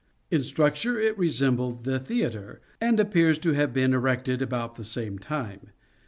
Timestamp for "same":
4.83-5.19